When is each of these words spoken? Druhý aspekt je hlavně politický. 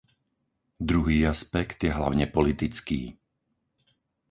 Druhý 0.79 1.27
aspekt 1.27 1.83
je 1.83 1.93
hlavně 1.93 2.27
politický. 2.27 3.17